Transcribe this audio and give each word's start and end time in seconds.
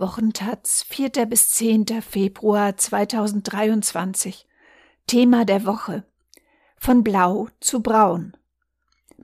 Wochentaz, 0.00 0.84
4. 0.90 1.26
bis 1.26 1.50
10. 1.54 1.86
Februar 2.02 2.76
2023. 2.76 4.46
Thema 5.08 5.44
der 5.44 5.66
Woche. 5.66 6.04
Von 6.76 7.02
Blau 7.02 7.48
zu 7.58 7.82
Braun. 7.82 8.36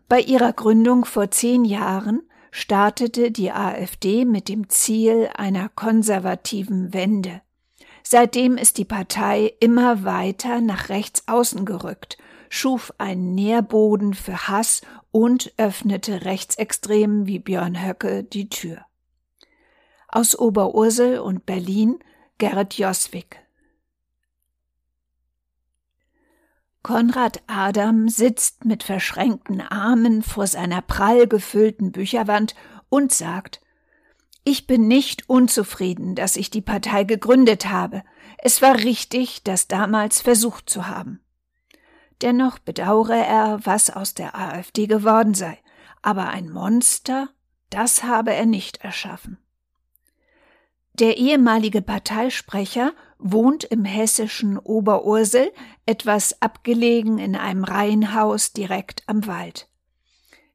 Bei 0.08 0.18
ihrer 0.18 0.52
Gründung 0.52 1.04
vor 1.04 1.30
zehn 1.30 1.64
Jahren 1.64 2.22
startete 2.50 3.30
die 3.30 3.52
AfD 3.52 4.24
mit 4.24 4.48
dem 4.48 4.68
Ziel 4.68 5.30
einer 5.36 5.68
konservativen 5.68 6.92
Wende. 6.92 7.40
Seitdem 8.02 8.56
ist 8.56 8.76
die 8.76 8.84
Partei 8.84 9.54
immer 9.60 10.02
weiter 10.02 10.60
nach 10.60 10.88
rechts 10.88 11.28
außen 11.28 11.66
gerückt, 11.66 12.18
schuf 12.48 12.92
einen 12.98 13.36
Nährboden 13.36 14.12
für 14.12 14.48
Hass 14.48 14.82
und 15.12 15.52
öffnete 15.56 16.24
Rechtsextremen 16.24 17.28
wie 17.28 17.38
Björn 17.38 17.80
Höcke 17.80 18.24
die 18.24 18.48
Tür. 18.48 18.84
Aus 20.14 20.38
Oberursel 20.38 21.18
und 21.18 21.44
Berlin 21.44 21.98
Gerrit 22.38 22.78
Joswig. 22.78 23.40
Konrad 26.84 27.42
Adam 27.48 28.08
sitzt 28.08 28.64
mit 28.64 28.84
verschränkten 28.84 29.60
Armen 29.60 30.22
vor 30.22 30.46
seiner 30.46 30.82
prall 30.82 31.26
gefüllten 31.26 31.90
Bücherwand 31.90 32.54
und 32.88 33.12
sagt 33.12 33.60
Ich 34.44 34.68
bin 34.68 34.86
nicht 34.86 35.28
unzufrieden, 35.28 36.14
dass 36.14 36.36
ich 36.36 36.48
die 36.48 36.62
Partei 36.62 37.02
gegründet 37.02 37.66
habe. 37.66 38.04
Es 38.38 38.62
war 38.62 38.76
richtig, 38.76 39.42
das 39.42 39.66
damals 39.66 40.20
versucht 40.20 40.70
zu 40.70 40.86
haben. 40.86 41.24
Dennoch 42.22 42.60
bedauere 42.60 43.16
er, 43.16 43.66
was 43.66 43.90
aus 43.90 44.14
der 44.14 44.36
AfD 44.36 44.86
geworden 44.86 45.34
sei. 45.34 45.58
Aber 46.02 46.28
ein 46.28 46.50
Monster, 46.50 47.30
das 47.68 48.04
habe 48.04 48.32
er 48.32 48.46
nicht 48.46 48.76
erschaffen. 48.76 49.43
Der 50.94 51.16
ehemalige 51.16 51.82
Parteisprecher 51.82 52.92
wohnt 53.18 53.64
im 53.64 53.84
hessischen 53.84 54.58
Oberursel, 54.58 55.50
etwas 55.86 56.40
abgelegen 56.40 57.18
in 57.18 57.34
einem 57.34 57.64
Reihenhaus 57.64 58.52
direkt 58.52 59.02
am 59.06 59.26
Wald. 59.26 59.68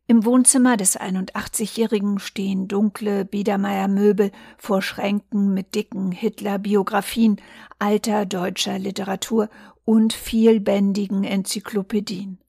Im 0.08 0.24
Wohnzimmer 0.24 0.78
des 0.78 0.98
81-Jährigen 0.98 2.20
stehen 2.20 2.68
dunkle 2.68 3.26
Biedermeier-Möbel 3.26 4.32
vor 4.58 4.82
Schränken 4.82 5.54
mit 5.54 5.76
dicken 5.76 6.12
Hitler-Biografien 6.12 7.42
alter 7.78 8.26
deutscher 8.26 8.80
Literatur 8.80 9.50
und 9.84 10.14
vielbändigen 10.14 11.26
Enzyklopädien. 11.26 12.40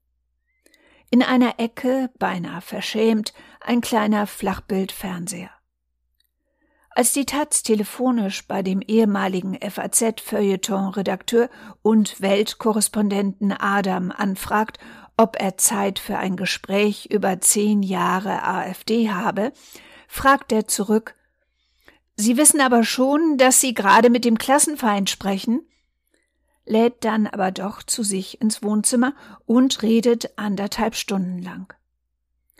In 1.11 1.23
einer 1.25 1.59
Ecke, 1.59 2.09
beinahe 2.21 2.61
verschämt, 2.61 3.35
ein 3.61 3.81
kleiner 3.81 4.29
Flachbildfernseher. 4.29 5.51
Als 7.01 7.15
die 7.15 7.25
Taz 7.25 7.63
telefonisch 7.63 8.47
bei 8.47 8.63
dem 8.63 8.83
ehemaligen 8.83 9.59
FAZ-Feuilleton-Redakteur 9.59 11.49
und 11.81 12.21
Weltkorrespondenten 12.21 13.53
Adam 13.53 14.13
anfragt, 14.15 14.79
ob 15.17 15.41
er 15.41 15.57
Zeit 15.57 15.99
für 15.99 16.19
ein 16.19 16.37
Gespräch 16.37 17.07
über 17.07 17.41
zehn 17.41 17.83
Jahre 17.83 18.43
AfD 18.43 19.09
habe, 19.09 19.55
fragt 20.09 20.53
er 20.53 20.69
zurück 20.69 21.15
Sie 22.17 22.37
wissen 22.37 22.61
aber 22.61 22.85
schon, 22.85 23.39
dass 23.39 23.63
Sie 23.63 23.73
gerade 23.73 24.11
mit 24.11 24.27
dem 24.27 24.37
Klassenfeind 24.37 25.09
sprechen? 25.09 25.63
lädt 26.67 27.03
dann 27.07 27.27
aber 27.27 27.51
doch 27.51 27.83
zu 27.83 28.03
sich 28.03 28.43
ins 28.43 28.63
Wohnzimmer 28.63 29.15
und 29.47 29.81
redet 29.81 30.39
anderthalb 30.39 30.95
Stunden 30.95 31.41
lang. 31.41 31.73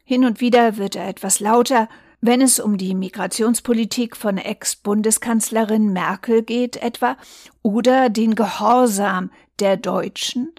Hin 0.03 0.25
und 0.25 0.41
wieder 0.41 0.79
wird 0.79 0.97
er 0.97 1.09
etwas 1.09 1.41
lauter, 1.41 1.91
wenn 2.21 2.41
es 2.43 2.61
um 2.61 2.77
die 2.77 2.95
Migrationspolitik 2.95 4.17
von 4.17 4.37
Ex-Bundeskanzlerin 4.37 5.93
Merkel 5.93 6.43
geht 6.43 6.77
etwa 6.77 7.17
oder 7.63 8.11
den 8.11 8.35
Gehorsam 8.35 9.31
der 9.59 9.77
Deutschen 9.77 10.53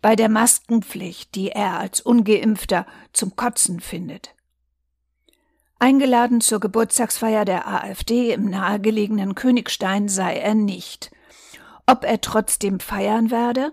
bei 0.00 0.14
der 0.14 0.28
Maskenpflicht, 0.28 1.34
die 1.34 1.50
er 1.50 1.78
als 1.78 2.00
ungeimpfter 2.00 2.86
zum 3.12 3.34
Kotzen 3.34 3.80
findet. 3.80 4.34
Eingeladen 5.80 6.40
zur 6.40 6.60
Geburtstagsfeier 6.60 7.44
der 7.44 7.68
AfD 7.68 8.32
im 8.32 8.50
nahegelegenen 8.50 9.34
Königstein 9.34 10.08
sei 10.08 10.36
er 10.36 10.54
nicht. 10.54 11.10
Ob 11.86 12.04
er 12.04 12.20
trotzdem 12.20 12.80
feiern 12.80 13.30
werde? 13.30 13.72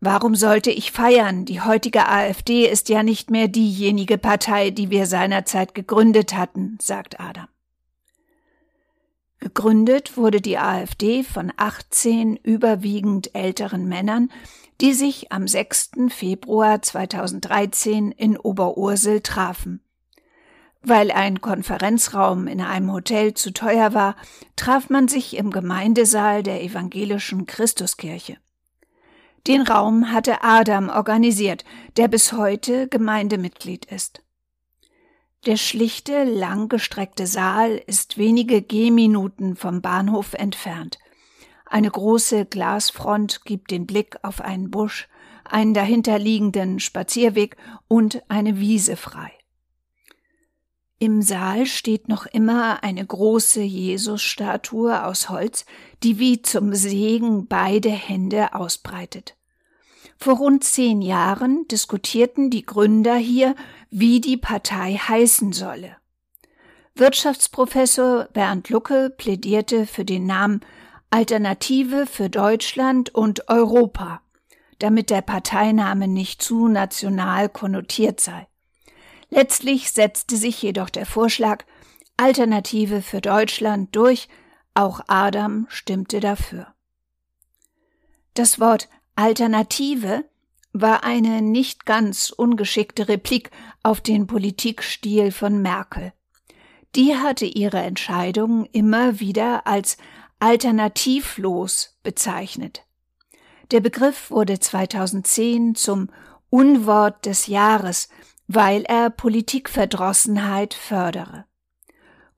Warum 0.00 0.34
sollte 0.34 0.70
ich 0.70 0.92
feiern? 0.92 1.46
Die 1.46 1.62
heutige 1.62 2.08
AfD 2.08 2.66
ist 2.66 2.88
ja 2.90 3.02
nicht 3.02 3.30
mehr 3.30 3.48
diejenige 3.48 4.18
Partei, 4.18 4.70
die 4.70 4.90
wir 4.90 5.06
seinerzeit 5.06 5.74
gegründet 5.74 6.36
hatten, 6.36 6.76
sagt 6.80 7.18
Adam. 7.18 7.48
Gegründet 9.38 10.16
wurde 10.16 10.40
die 10.40 10.58
AfD 10.58 11.22
von 11.22 11.52
18 11.56 12.36
überwiegend 12.36 13.34
älteren 13.34 13.86
Männern, 13.86 14.30
die 14.80 14.92
sich 14.92 15.32
am 15.32 15.48
6. 15.48 15.92
Februar 16.08 16.82
2013 16.82 18.12
in 18.12 18.36
Oberursel 18.36 19.20
trafen. 19.20 19.80
Weil 20.82 21.10
ein 21.10 21.40
Konferenzraum 21.40 22.46
in 22.46 22.60
einem 22.60 22.92
Hotel 22.92 23.34
zu 23.34 23.52
teuer 23.52 23.94
war, 23.94 24.16
traf 24.56 24.90
man 24.90 25.08
sich 25.08 25.36
im 25.36 25.50
Gemeindesaal 25.50 26.42
der 26.42 26.62
evangelischen 26.62 27.46
Christuskirche. 27.46 28.36
Den 29.46 29.62
Raum 29.62 30.10
hatte 30.10 30.42
Adam 30.42 30.88
organisiert, 30.88 31.64
der 31.96 32.08
bis 32.08 32.32
heute 32.32 32.88
Gemeindemitglied 32.88 33.84
ist. 33.84 34.22
Der 35.46 35.56
schlichte, 35.56 36.24
langgestreckte 36.24 37.28
Saal 37.28 37.80
ist 37.86 38.18
wenige 38.18 38.60
Gehminuten 38.60 39.54
vom 39.54 39.80
Bahnhof 39.82 40.34
entfernt. 40.34 40.98
Eine 41.64 41.90
große 41.90 42.46
Glasfront 42.46 43.44
gibt 43.44 43.70
den 43.70 43.86
Blick 43.86 44.16
auf 44.22 44.40
einen 44.40 44.72
Busch, 44.72 45.08
einen 45.44 45.74
dahinterliegenden 45.74 46.80
Spazierweg 46.80 47.56
und 47.86 48.22
eine 48.28 48.58
Wiese 48.58 48.96
frei. 48.96 49.35
Im 50.98 51.20
Saal 51.20 51.66
steht 51.66 52.08
noch 52.08 52.24
immer 52.24 52.82
eine 52.82 53.04
große 53.04 53.60
Jesusstatue 53.60 55.04
aus 55.04 55.28
Holz, 55.28 55.66
die 56.02 56.18
wie 56.18 56.40
zum 56.40 56.74
Segen 56.74 57.48
beide 57.48 57.90
Hände 57.90 58.54
ausbreitet. 58.54 59.36
Vor 60.16 60.38
rund 60.38 60.64
zehn 60.64 61.02
Jahren 61.02 61.68
diskutierten 61.68 62.48
die 62.48 62.64
Gründer 62.64 63.16
hier, 63.16 63.54
wie 63.90 64.22
die 64.22 64.38
Partei 64.38 64.94
heißen 64.94 65.52
solle. 65.52 65.96
Wirtschaftsprofessor 66.94 68.28
Bernd 68.32 68.70
Lucke 68.70 69.10
plädierte 69.10 69.84
für 69.86 70.06
den 70.06 70.24
Namen 70.24 70.62
Alternative 71.10 72.06
für 72.06 72.30
Deutschland 72.30 73.14
und 73.14 73.50
Europa, 73.50 74.22
damit 74.78 75.10
der 75.10 75.20
Parteiname 75.20 76.08
nicht 76.08 76.40
zu 76.40 76.68
national 76.68 77.50
konnotiert 77.50 78.20
sei. 78.20 78.46
Letztlich 79.30 79.90
setzte 79.90 80.36
sich 80.36 80.62
jedoch 80.62 80.90
der 80.90 81.06
Vorschlag 81.06 81.64
Alternative 82.16 83.02
für 83.02 83.20
Deutschland 83.20 83.94
durch, 83.94 84.28
auch 84.74 85.00
Adam 85.06 85.66
stimmte 85.68 86.20
dafür. 86.20 86.68
Das 88.34 88.60
Wort 88.60 88.88
Alternative 89.14 90.24
war 90.72 91.04
eine 91.04 91.40
nicht 91.40 91.86
ganz 91.86 92.30
ungeschickte 92.30 93.08
Replik 93.08 93.50
auf 93.82 94.00
den 94.00 94.26
Politikstil 94.26 95.32
von 95.32 95.62
Merkel. 95.62 96.12
Die 96.94 97.16
hatte 97.16 97.46
ihre 97.46 97.78
Entscheidungen 97.78 98.66
immer 98.72 99.20
wieder 99.20 99.66
als 99.66 99.96
alternativlos 100.38 101.98
bezeichnet. 102.02 102.84
Der 103.70 103.80
Begriff 103.80 104.30
wurde 104.30 104.60
2010 104.60 105.74
zum 105.74 106.10
Unwort 106.50 107.26
des 107.26 107.46
Jahres, 107.46 108.08
weil 108.48 108.82
er 108.84 109.10
Politikverdrossenheit 109.10 110.74
fördere. 110.74 111.44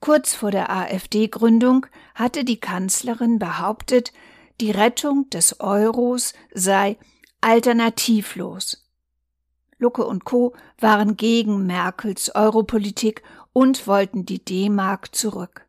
Kurz 0.00 0.34
vor 0.34 0.50
der 0.50 0.70
AfD-Gründung 0.70 1.86
hatte 2.14 2.44
die 2.44 2.60
Kanzlerin 2.60 3.38
behauptet, 3.38 4.12
die 4.60 4.70
Rettung 4.70 5.28
des 5.30 5.60
Euros 5.60 6.34
sei 6.52 6.98
alternativlos. 7.40 8.88
Lucke 9.78 10.04
und 10.04 10.24
Co. 10.24 10.54
waren 10.80 11.16
gegen 11.16 11.66
Merkels 11.66 12.34
Europolitik 12.34 13.22
und 13.52 13.86
wollten 13.86 14.26
die 14.26 14.44
D-Mark 14.44 15.14
zurück. 15.14 15.67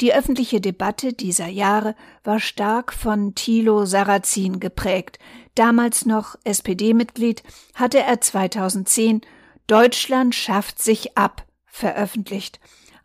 Die 0.00 0.12
öffentliche 0.12 0.60
Debatte 0.60 1.12
dieser 1.12 1.46
Jahre 1.46 1.94
war 2.24 2.40
stark 2.40 2.92
von 2.92 3.34
Thilo 3.34 3.84
Sarrazin 3.84 4.60
geprägt. 4.60 5.18
Damals 5.54 6.04
noch 6.04 6.36
SPD-Mitglied 6.44 7.42
hatte 7.74 8.00
er 8.00 8.20
2010 8.20 9.20
Deutschland 9.66 10.34
schafft 10.34 10.82
sich 10.82 11.16
ab 11.16 11.46
veröffentlicht 11.64 12.60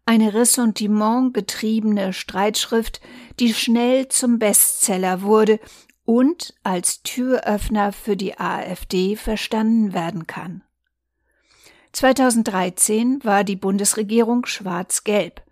eine 0.09 0.33
Ressentiment 0.33 1.35
getriebene 1.35 2.13
Streitschrift, 2.13 2.99
die 3.39 3.53
schnell 3.53 4.07
zum 4.07 4.39
Bestseller 4.39 5.21
wurde 5.21 5.59
und 6.03 6.55
als 6.63 7.03
Türöffner 7.03 7.91
für 7.91 8.17
die 8.17 8.39
AfD 8.39 9.15
verstanden 9.15 9.93
werden 9.93 10.25
kann. 10.25 10.63
2013 11.91 13.23
war 13.23 13.43
die 13.43 13.55
Bundesregierung 13.55 14.47
schwarz-gelb. 14.47 15.43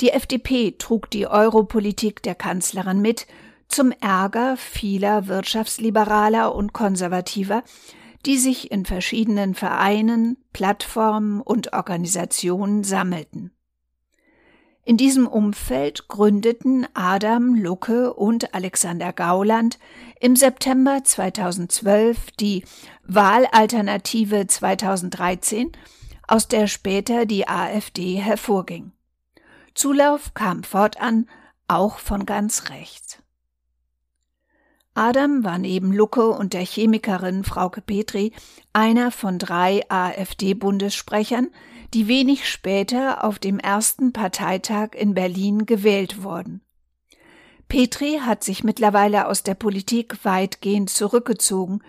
Die 0.00 0.10
FDP 0.10 0.76
trug 0.78 1.10
die 1.10 1.26
Europolitik 1.26 2.22
der 2.22 2.36
Kanzlerin 2.36 3.00
mit, 3.00 3.26
zum 3.66 3.92
Ärger 3.92 4.56
vieler 4.56 5.26
Wirtschaftsliberaler 5.26 6.54
und 6.54 6.72
Konservativer, 6.72 7.64
die 8.24 8.38
sich 8.38 8.70
in 8.70 8.86
verschiedenen 8.86 9.54
Vereinen, 9.54 10.38
Plattformen 10.52 11.40
und 11.40 11.72
Organisationen 11.72 12.84
sammelten. 12.84 13.52
In 14.84 14.96
diesem 14.96 15.26
Umfeld 15.26 16.08
gründeten 16.08 16.86
Adam 16.94 17.54
Lucke 17.54 18.14
und 18.14 18.54
Alexander 18.54 19.12
Gauland 19.12 19.78
im 20.18 20.34
September 20.34 21.04
2012 21.04 22.30
die 22.40 22.64
Wahlalternative 23.04 24.46
2013, 24.46 25.72
aus 26.26 26.48
der 26.48 26.68
später 26.68 27.26
die 27.26 27.46
AfD 27.48 28.16
hervorging. 28.16 28.92
Zulauf 29.78 30.34
kam 30.34 30.64
fortan 30.64 31.28
auch 31.68 31.98
von 31.98 32.26
ganz 32.26 32.68
rechts. 32.68 33.18
Adam 34.94 35.44
war 35.44 35.56
neben 35.56 35.92
Lucke 35.92 36.30
und 36.30 36.52
der 36.52 36.66
Chemikerin 36.66 37.44
Frauke 37.44 37.80
Petri 37.80 38.32
einer 38.72 39.12
von 39.12 39.38
drei 39.38 39.88
AfD-Bundessprechern, 39.88 41.50
die 41.94 42.08
wenig 42.08 42.48
später 42.48 43.22
auf 43.22 43.38
dem 43.38 43.60
ersten 43.60 44.12
Parteitag 44.12 44.94
in 44.96 45.14
Berlin 45.14 45.64
gewählt 45.64 46.24
wurden. 46.24 46.60
Petri 47.68 48.18
hat 48.20 48.42
sich 48.42 48.64
mittlerweile 48.64 49.28
aus 49.28 49.44
der 49.44 49.54
Politik 49.54 50.24
weitgehend 50.24 50.90
zurückgezogen. 50.90 51.84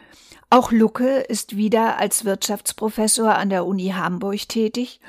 Auch 0.52 0.72
Lucke 0.72 1.22
ist 1.22 1.58
wieder 1.58 1.98
als 1.98 2.24
Wirtschaftsprofessor 2.24 3.34
an 3.34 3.50
der 3.50 3.66
Uni 3.66 3.94
Hamburg 3.96 4.48
tätig 4.48 5.00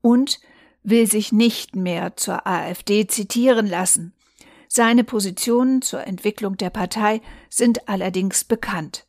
und 0.00 0.40
will 0.82 1.06
sich 1.06 1.32
nicht 1.32 1.76
mehr 1.76 2.16
zur 2.16 2.46
AfD 2.46 3.06
zitieren 3.06 3.66
lassen. 3.66 4.12
Seine 4.68 5.04
Positionen 5.04 5.82
zur 5.82 6.06
Entwicklung 6.06 6.56
der 6.56 6.70
Partei 6.70 7.20
sind 7.50 7.88
allerdings 7.88 8.44
bekannt. 8.44 9.06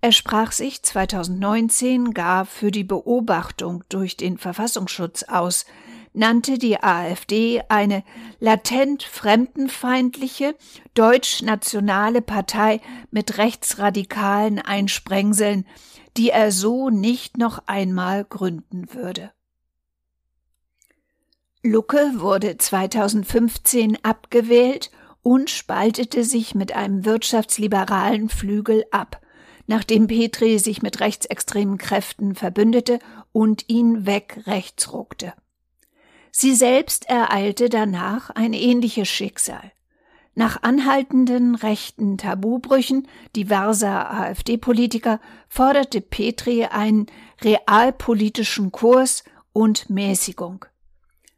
Er 0.00 0.12
sprach 0.12 0.52
sich 0.52 0.82
2019 0.82 2.14
gar 2.14 2.46
für 2.46 2.70
die 2.70 2.84
Beobachtung 2.84 3.84
durch 3.88 4.16
den 4.16 4.38
Verfassungsschutz 4.38 5.24
aus, 5.24 5.66
nannte 6.12 6.58
die 6.58 6.82
AfD 6.82 7.62
eine 7.68 8.02
latent 8.40 9.02
fremdenfeindliche, 9.02 10.56
deutsch-nationale 10.94 12.22
Partei 12.22 12.80
mit 13.10 13.38
rechtsradikalen 13.38 14.58
Einsprengseln, 14.58 15.66
die 16.16 16.30
er 16.30 16.50
so 16.50 16.90
nicht 16.90 17.36
noch 17.36 17.62
einmal 17.66 18.24
gründen 18.24 18.92
würde. 18.92 19.32
Lucke 21.62 22.12
wurde 22.14 22.56
2015 22.56 24.02
abgewählt 24.02 24.90
und 25.22 25.50
spaltete 25.50 26.24
sich 26.24 26.54
mit 26.54 26.74
einem 26.74 27.04
wirtschaftsliberalen 27.04 28.30
Flügel 28.30 28.86
ab, 28.90 29.20
nachdem 29.66 30.06
Petri 30.06 30.58
sich 30.58 30.80
mit 30.80 31.00
rechtsextremen 31.00 31.76
Kräften 31.76 32.34
verbündete 32.34 32.98
und 33.32 33.68
ihn 33.68 34.06
weg 34.06 34.40
rechts 34.46 34.90
ruckte. 34.94 35.34
Sie 36.32 36.54
selbst 36.54 37.10
ereilte 37.10 37.68
danach 37.68 38.30
ein 38.30 38.54
ähnliches 38.54 39.08
Schicksal. 39.08 39.70
Nach 40.34 40.62
anhaltenden 40.62 41.56
rechten 41.56 42.16
Tabubrüchen 42.16 43.06
diverser 43.36 44.10
AfD-Politiker 44.10 45.20
forderte 45.50 46.00
Petri 46.00 46.64
einen 46.64 47.04
realpolitischen 47.42 48.72
Kurs 48.72 49.24
und 49.52 49.90
Mäßigung. 49.90 50.64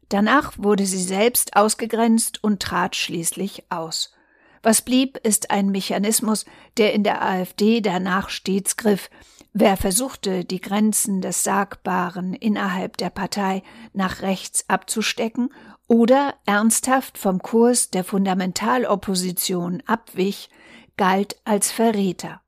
Danach 0.09 0.53
wurde 0.57 0.85
sie 0.85 1.01
selbst 1.01 1.55
ausgegrenzt 1.55 2.43
und 2.43 2.61
trat 2.61 2.95
schließlich 2.95 3.71
aus. 3.71 4.13
Was 4.61 4.81
blieb, 4.81 5.17
ist 5.17 5.51
ein 5.51 5.69
Mechanismus, 5.69 6.45
der 6.77 6.93
in 6.93 7.03
der 7.03 7.21
AfD 7.21 7.81
danach 7.81 8.29
stets 8.29 8.77
griff. 8.77 9.09
Wer 9.51 9.77
versuchte, 9.77 10.45
die 10.45 10.61
Grenzen 10.61 11.21
des 11.21 11.43
Sagbaren 11.43 12.33
innerhalb 12.33 12.97
der 12.97 13.09
Partei 13.09 13.61
nach 13.93 14.21
rechts 14.21 14.69
abzustecken 14.69 15.53
oder 15.87 16.33
ernsthaft 16.45 17.17
vom 17.17 17.39
Kurs 17.39 17.89
der 17.91 18.03
Fundamentalopposition 18.03 19.83
abwich, 19.85 20.49
galt 20.95 21.35
als 21.43 21.71
Verräter. 21.71 22.41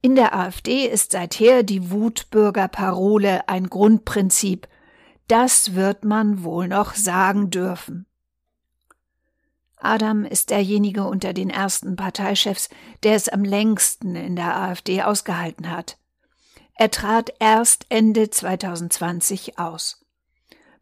In 0.00 0.14
der 0.14 0.34
AfD 0.34 0.86
ist 0.86 1.12
seither 1.12 1.62
die 1.62 1.90
Wutbürgerparole 1.90 3.48
ein 3.48 3.68
Grundprinzip, 3.68 4.68
das 5.28 5.74
wird 5.74 6.04
man 6.04 6.42
wohl 6.42 6.68
noch 6.68 6.94
sagen 6.94 7.50
dürfen. 7.50 8.06
Adam 9.76 10.24
ist 10.24 10.50
derjenige 10.50 11.04
unter 11.04 11.32
den 11.32 11.50
ersten 11.50 11.94
Parteichefs, 11.94 12.68
der 13.04 13.14
es 13.14 13.28
am 13.28 13.44
längsten 13.44 14.16
in 14.16 14.34
der 14.34 14.56
AfD 14.56 15.02
ausgehalten 15.02 15.70
hat. 15.70 15.98
Er 16.74 16.90
trat 16.90 17.32
erst 17.38 17.86
Ende 17.88 18.30
2020 18.30 19.58
aus. 19.58 20.04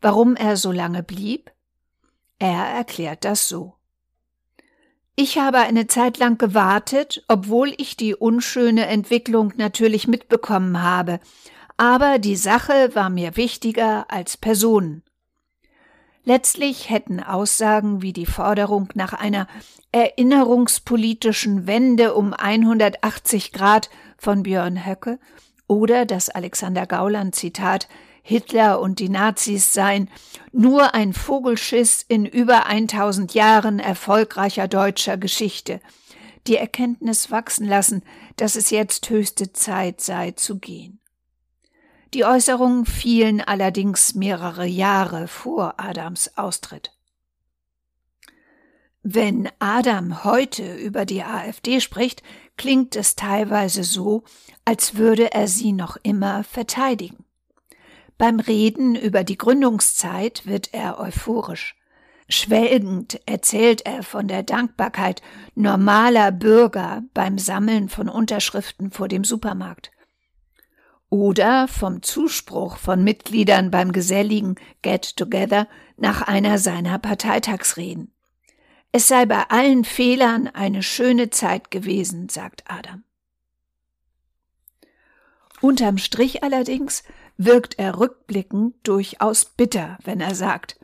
Warum 0.01 0.37
er 0.37 0.57
so 0.57 0.73
lange 0.73 1.03
blieb? 1.03 1.51
Er 2.39 2.65
erklärt 2.67 3.25
das 3.25 3.49
so. 3.49 3.75
Ich 5.15 5.39
habe 5.39 5.59
eine 5.59 5.87
Zeit 5.87 6.19
lang 6.19 6.37
gewartet, 6.37 7.25
obwohl 7.29 7.73
ich 7.79 7.97
die 7.97 8.15
unschöne 8.15 8.87
Entwicklung 8.87 9.55
natürlich 9.57 10.07
mitbekommen 10.07 10.83
habe, 10.83 11.21
aber 11.77 12.19
die 12.19 12.37
Sache 12.37 12.95
war 12.95 13.11
mir 13.11 13.37
wichtiger 13.37 14.07
als 14.11 14.37
Personen. 14.37 15.03
Letztlich 16.25 16.91
hätten 16.91 17.23
Aussagen 17.23 18.03
wie 18.03 18.13
die 18.13 18.27
Forderung 18.27 18.89
nach 18.95 19.13
einer 19.13 19.47
erinnerungspolitischen 19.93 21.69
Wende 21.69 22.15
um 22.15 22.33
180 22.33 23.53
Grad 23.53 23.91
von 24.19 24.43
Björn 24.43 24.85
Höcke 24.85 25.21
oder 25.69 26.05
das 26.05 26.29
Alexander 26.29 26.87
Gauland 26.87 27.35
Zitat 27.35 27.89
Hitler 28.23 28.81
und 28.81 28.99
die 28.99 29.09
Nazis 29.09 29.73
seien 29.73 30.11
nur 30.51 30.95
ein 30.95 31.13
Vogelschiss 31.13 32.05
in 32.09 32.27
über 32.27 32.67
1000 32.67 33.35
Jahren 33.35 33.79
erfolgreicher 33.79 34.67
deutscher 34.67 35.17
Geschichte, 35.17 35.81
die 36.49 36.57
Erkenntnis 36.57 37.31
wachsen 37.31 37.69
lassen, 37.69 38.03
dass 38.35 38.57
es 38.57 38.71
jetzt 38.71 39.09
höchste 39.11 39.53
Zeit 39.53 40.01
sei 40.01 40.33
zu 40.33 40.59
gehen. 40.59 40.99
Die 42.17 42.25
Äußerungen 42.25 42.87
fielen 42.87 43.43
allerdings 43.43 44.15
mehrere 44.15 44.65
Jahre 44.65 45.29
vor 45.29 45.75
Adams 45.77 46.39
Austritt. 46.39 46.97
Wenn 49.03 49.51
Adam 49.59 50.25
heute 50.25 50.77
über 50.77 51.05
die 51.05 51.23
AfD 51.23 51.79
spricht, 51.79 52.23
klingt 52.57 52.97
es 52.97 53.17
teilweise 53.17 53.85
so, 53.85 54.25
als 54.65 54.95
würde 54.95 55.35
er 55.35 55.47
sie 55.47 55.73
noch 55.73 55.99
immer 56.05 56.43
verteidigen. 56.43 57.27
Beim 58.17 58.41
Reden 58.41 58.95
über 58.95 59.23
die 59.23 59.37
Gründungszeit 59.37 60.47
wird 60.47 60.73
er 60.73 60.99
euphorisch. 60.99 61.77
Schwelgend 62.31 63.21
erzählt 63.27 63.83
er 63.85 64.03
von 64.03 64.27
der 64.27 64.43
Dankbarkeit 64.43 65.21
normaler 65.55 66.33
Bürger 66.33 67.03
beim 67.13 67.37
Sammeln 67.37 67.91
von 67.91 68.09
Unterschriften 68.09 68.91
vor 68.91 69.07
dem 69.07 69.23
Supermarkt 69.23 69.91
oder 71.17 71.67
vom 71.67 72.03
Zuspruch 72.03 72.77
von 72.77 73.03
Mitgliedern 73.03 73.71
beim 73.71 73.93
geselligen 73.93 74.57
Get 74.83 75.17
Together 75.17 75.67
nach 75.97 76.23
einer 76.23 76.59
seiner 76.59 76.99
Parteitagsreden. 76.99 78.13
Es 78.93 79.09
sei 79.09 79.25
bei 79.25 79.45
allen 79.49 79.85
Fehlern 79.85 80.49
eine 80.49 80.83
schöne 80.83 81.31
Zeit 81.31 81.71
gewesen, 81.71 82.29
sagt 82.29 82.65
Adam. 82.67 83.03
Unterm 85.63 85.97
Strich 85.97 86.43
allerdings 86.43 87.03
wirkt 87.39 87.79
er 87.79 87.99
rückblickend 87.99 88.75
durchaus 88.83 89.47
bitter, 89.47 89.99
wenn 90.05 90.21
er 90.21 90.35
sagt, 90.35 90.79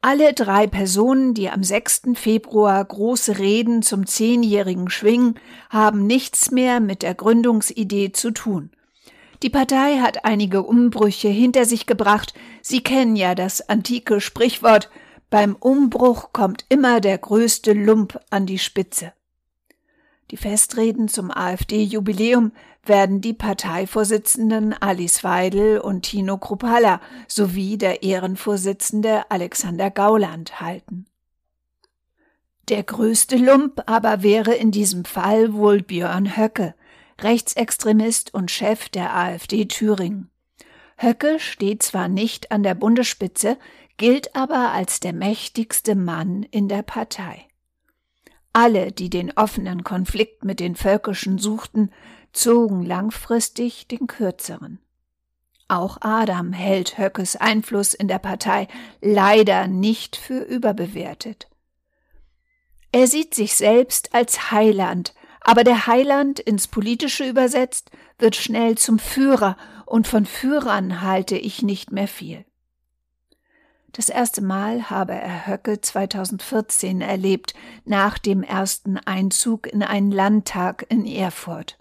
alle 0.00 0.32
drei 0.32 0.66
Personen, 0.66 1.32
die 1.32 1.48
am 1.48 1.62
6. 1.62 2.02
Februar 2.14 2.84
große 2.84 3.38
Reden 3.38 3.82
zum 3.82 4.06
Zehnjährigen 4.06 4.90
schwingen, 4.90 5.36
haben 5.70 6.08
nichts 6.08 6.50
mehr 6.50 6.80
mit 6.80 7.02
der 7.02 7.14
Gründungsidee 7.14 8.10
zu 8.10 8.32
tun. 8.32 8.70
Die 9.42 9.50
Partei 9.50 9.98
hat 9.98 10.24
einige 10.24 10.62
Umbrüche 10.62 11.28
hinter 11.28 11.64
sich 11.64 11.86
gebracht. 11.86 12.32
Sie 12.62 12.82
kennen 12.82 13.16
ja 13.16 13.34
das 13.34 13.68
antike 13.68 14.20
Sprichwort 14.20 14.88
beim 15.32 15.56
Umbruch 15.58 16.34
kommt 16.34 16.66
immer 16.68 17.00
der 17.00 17.16
größte 17.16 17.72
Lump 17.72 18.20
an 18.28 18.44
die 18.44 18.58
Spitze. 18.58 19.14
Die 20.30 20.36
Festreden 20.36 21.08
zum 21.08 21.30
AfD-Jubiläum 21.30 22.52
werden 22.84 23.22
die 23.22 23.32
Parteivorsitzenden 23.32 24.74
Alice 24.74 25.24
Weidel 25.24 25.78
und 25.78 26.02
Tino 26.02 26.36
Kruppalla 26.36 27.00
sowie 27.28 27.78
der 27.78 28.02
Ehrenvorsitzende 28.02 29.30
Alexander 29.30 29.90
Gauland 29.90 30.60
halten. 30.60 31.06
Der 32.68 32.82
größte 32.82 33.36
Lump 33.36 33.82
aber 33.86 34.22
wäre 34.22 34.52
in 34.52 34.70
diesem 34.70 35.06
Fall 35.06 35.54
wohl 35.54 35.80
Björn 35.80 36.36
Höcke, 36.36 36.74
Rechtsextremist 37.20 38.34
und 38.34 38.50
Chef 38.50 38.88
der 38.88 39.14
AfD 39.14 39.66
Thüringen. 39.66 40.30
Höcke 40.96 41.38
steht 41.40 41.82
zwar 41.82 42.08
nicht 42.08 42.52
an 42.52 42.62
der 42.62 42.74
Bundesspitze, 42.74 43.58
gilt 43.96 44.34
aber 44.34 44.72
als 44.72 45.00
der 45.00 45.12
mächtigste 45.12 45.94
Mann 45.94 46.44
in 46.44 46.68
der 46.68 46.82
Partei. 46.82 47.46
Alle, 48.52 48.92
die 48.92 49.10
den 49.10 49.32
offenen 49.32 49.82
Konflikt 49.84 50.44
mit 50.44 50.60
den 50.60 50.76
Völkischen 50.76 51.38
suchten, 51.38 51.90
zogen 52.32 52.84
langfristig 52.84 53.88
den 53.88 54.06
kürzeren. 54.06 54.78
Auch 55.68 55.98
Adam 56.02 56.52
hält 56.52 56.98
Höckes 56.98 57.36
Einfluss 57.36 57.94
in 57.94 58.08
der 58.08 58.18
Partei 58.18 58.68
leider 59.00 59.68
nicht 59.68 60.16
für 60.16 60.40
überbewertet. 60.40 61.48
Er 62.92 63.06
sieht 63.06 63.34
sich 63.34 63.54
selbst 63.54 64.14
als 64.14 64.50
Heiland, 64.50 65.14
aber 65.44 65.64
der 65.64 65.86
Heiland 65.86 66.38
ins 66.40 66.68
Politische 66.68 67.28
übersetzt 67.28 67.90
wird 68.18 68.36
schnell 68.36 68.76
zum 68.78 68.98
Führer, 68.98 69.56
und 69.86 70.08
von 70.08 70.24
Führern 70.24 71.02
halte 71.02 71.36
ich 71.36 71.62
nicht 71.62 71.92
mehr 71.92 72.08
viel. 72.08 72.46
Das 73.92 74.08
erste 74.08 74.40
Mal 74.40 74.88
habe 74.88 75.12
er 75.12 75.46
Höcke 75.46 75.82
2014 75.82 77.02
erlebt, 77.02 77.52
nach 77.84 78.16
dem 78.16 78.42
ersten 78.42 78.96
Einzug 78.96 79.66
in 79.66 79.82
einen 79.82 80.10
Landtag 80.10 80.86
in 80.88 81.04
Erfurt. 81.04 81.76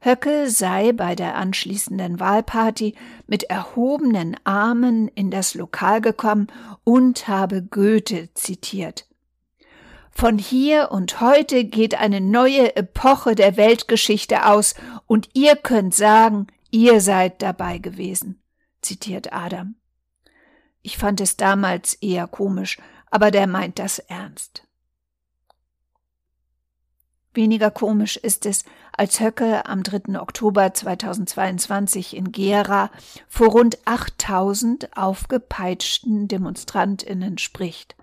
Höcke 0.00 0.48
sei 0.48 0.92
bei 0.92 1.16
der 1.16 1.34
anschließenden 1.34 2.20
Wahlparty 2.20 2.94
mit 3.26 3.42
erhobenen 3.44 4.36
Armen 4.44 5.08
in 5.08 5.32
das 5.32 5.54
Lokal 5.54 6.00
gekommen 6.00 6.46
und 6.84 7.26
habe 7.26 7.60
Goethe 7.62 8.32
zitiert. 8.34 9.08
Von 10.18 10.38
hier 10.38 10.92
und 10.92 11.20
heute 11.20 11.64
geht 11.64 11.96
eine 11.96 12.22
neue 12.22 12.74
Epoche 12.74 13.34
der 13.34 13.58
Weltgeschichte 13.58 14.46
aus, 14.46 14.74
und 15.06 15.28
ihr 15.34 15.56
könnt 15.56 15.94
sagen, 15.94 16.46
ihr 16.70 17.02
seid 17.02 17.42
dabei 17.42 17.76
gewesen, 17.76 18.40
zitiert 18.80 19.34
Adam. 19.34 19.74
Ich 20.80 20.96
fand 20.96 21.20
es 21.20 21.36
damals 21.36 21.92
eher 21.92 22.26
komisch, 22.28 22.78
aber 23.10 23.30
der 23.30 23.46
meint 23.46 23.78
das 23.78 23.98
ernst. 23.98 24.66
Weniger 27.34 27.70
komisch 27.70 28.16
ist 28.16 28.46
es, 28.46 28.64
als 28.96 29.20
Höcke 29.20 29.66
am 29.66 29.82
3. 29.82 30.18
Oktober 30.18 30.72
2022 30.72 32.16
in 32.16 32.32
Gera 32.32 32.90
vor 33.28 33.48
rund 33.48 33.76
8000 33.84 34.96
aufgepeitschten 34.96 36.26
Demonstrantinnen 36.26 37.36
spricht. 37.36 37.96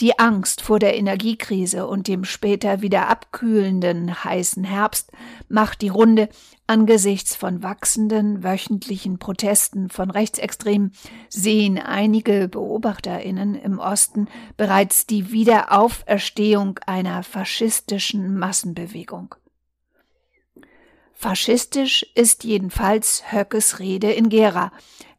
Die 0.00 0.16
Angst 0.16 0.60
vor 0.60 0.78
der 0.78 0.96
Energiekrise 0.96 1.88
und 1.88 2.06
dem 2.06 2.22
später 2.22 2.82
wieder 2.82 3.08
abkühlenden 3.08 4.22
heißen 4.22 4.62
Herbst 4.62 5.10
macht 5.48 5.82
die 5.82 5.88
Runde 5.88 6.28
angesichts 6.68 7.34
von 7.34 7.64
wachsenden 7.64 8.44
wöchentlichen 8.44 9.18
Protesten 9.18 9.90
von 9.90 10.12
Rechtsextremen 10.12 10.92
sehen 11.28 11.78
einige 11.78 12.46
Beobachterinnen 12.46 13.56
im 13.56 13.80
Osten 13.80 14.28
bereits 14.56 15.06
die 15.06 15.32
Wiederauferstehung 15.32 16.78
einer 16.86 17.24
faschistischen 17.24 18.38
Massenbewegung. 18.38 19.34
Faschistisch 21.12 22.06
ist 22.14 22.44
jedenfalls 22.44 23.32
Höckes 23.32 23.80
Rede 23.80 24.12
in 24.12 24.28
Gera. 24.28 24.70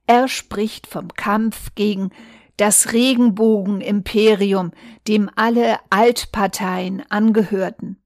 Er 0.08 0.30
spricht 0.30 0.88
vom 0.88 1.10
Kampf 1.14 1.76
gegen 1.76 2.12
das 2.60 2.92
Regenbogenimperium, 2.92 4.72
dem 5.08 5.30
alle 5.36 5.80
Altparteien 5.90 7.04
angehörten. 7.10 8.02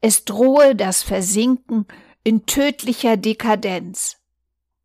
Es 0.00 0.24
drohe 0.24 0.76
das 0.76 1.02
Versinken 1.02 1.86
in 2.22 2.46
tödlicher 2.46 3.16
Dekadenz. 3.16 4.18